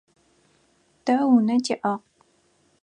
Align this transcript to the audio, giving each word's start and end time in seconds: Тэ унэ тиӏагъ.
Тэ 1.05 1.15
унэ 1.33 1.55
тиӏагъ. 1.65 2.05